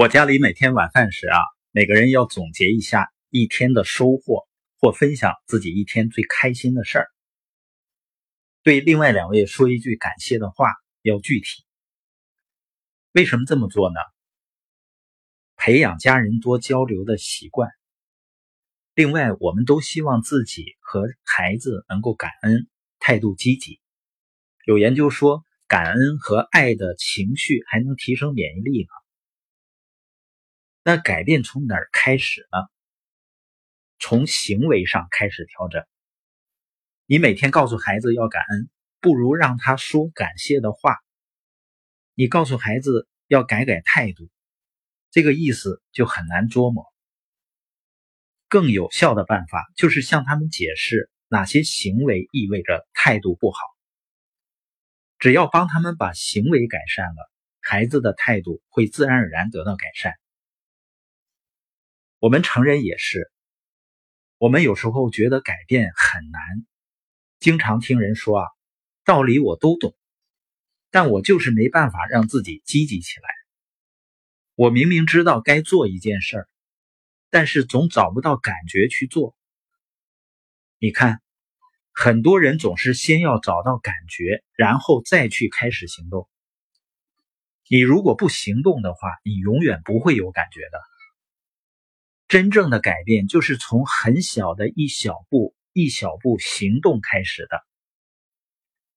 [0.00, 1.38] 我家里每天晚饭时啊，
[1.72, 7.08] 每个人要总结一下一天的收获，或分享自己一天最开心的事儿。
[8.62, 10.68] 对另外两位说一句感谢的话，
[11.02, 11.66] 要具体。
[13.12, 13.96] 为什么这么做呢？
[15.56, 17.68] 培养家人多交流的习惯。
[18.94, 22.70] 另外，我们都希望自己和孩子能够感恩，
[23.00, 23.82] 态度积极。
[24.64, 28.99] 有研究说，感恩和爱的情绪还能提升免疫力呢。
[30.82, 32.58] 那改变从哪儿开始呢？
[33.98, 35.84] 从行为上开始调整。
[37.04, 38.70] 你每天告诉孩子要感恩，
[39.00, 40.96] 不如让他说感谢的话。
[42.14, 44.30] 你告诉孩子要改改态度，
[45.10, 46.86] 这个意思就很难捉摸。
[48.48, 53.58] 更有效的办法就是向他们解释哪些行为意味着态度不好。
[55.18, 60.14] 只要帮他们把行为改善了，孩子的态度会自然而然得到改善。
[62.20, 63.32] 我们成人也是，
[64.36, 66.66] 我们有时候觉得改变很难，
[67.38, 68.46] 经常听人说啊，
[69.06, 69.96] 道理我都懂，
[70.90, 73.28] 但我就是没办法让自己积极起来。
[74.54, 76.48] 我明明知道该做一件事儿，
[77.30, 79.34] 但是总找不到感觉去做。
[80.78, 81.22] 你看，
[81.90, 86.28] 很多人总是先要找到感觉，然后再去开始行动。
[87.66, 90.89] 你如果不行动的话，你永远不会有感觉的。
[92.30, 97.66] 真正的改变就是从很小的一小步、一小步行动开始的。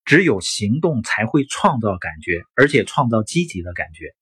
[0.06, 4.16] 只有行动才会创造感觉，而且创造积极的感觉。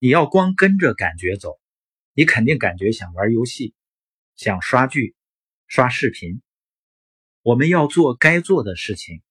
[0.00, 1.60] 你要光跟着感觉走，
[2.14, 3.74] 你肯定感觉想玩游戏，
[4.34, 5.14] 想刷剧、
[5.68, 6.42] 刷视频。
[7.42, 9.22] 我们要做该做的事情，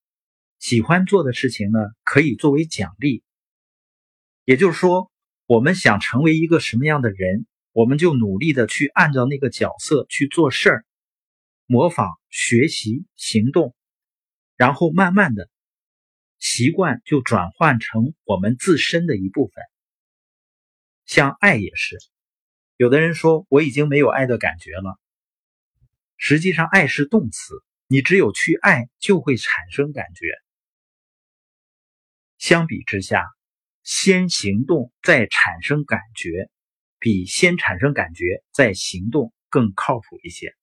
[0.58, 3.26] 喜欢做的事情呢，可以作为奖励。
[4.46, 5.12] 也就是说，
[5.48, 7.46] 我们想成为一个什么样的人？
[7.74, 10.86] 我们就努力的去按照那个角色去做事儿，
[11.66, 13.74] 模仿、学习、行动，
[14.58, 15.50] 然后慢慢的
[16.38, 19.64] 习惯就转换成我们自身的一部分。
[21.06, 21.98] 像爱也是，
[22.76, 25.00] 有的人说我已经没有爱的感觉了，
[26.18, 27.54] 实际上爱是动词，
[27.88, 30.28] 你只有去爱就会产生感觉。
[32.38, 33.26] 相比之下，
[33.84, 36.50] 先行动再产生感觉。
[37.02, 40.54] 比先产生感觉再行动更靠谱一些。